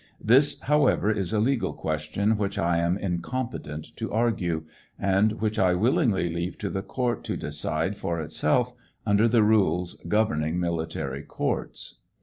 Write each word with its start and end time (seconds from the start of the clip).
This, 0.19 0.59
however, 0.61 1.11
is 1.11 1.31
a 1.31 1.37
legal 1.37 1.73
ques 1.73 2.05
tion 2.11 2.35
which 2.35 2.57
I 2.57 2.79
am 2.79 2.97
incompetent 2.97 3.95
to 3.97 4.11
argue, 4.11 4.63
and 4.97 5.33
which 5.33 5.59
I 5.59 5.75
willingly 5.75 6.27
leave 6.27 6.57
to 6.57 6.71
the 6.71 6.81
couri 6.81 7.21
to 7.21 7.37
decide 7.37 7.95
for 7.99 8.19
itself 8.19 8.73
under 9.05 9.27
the 9.27 9.43
rules 9.43 10.03
governing 10.09 10.59
military 10.59 11.21
courts. 11.21 11.99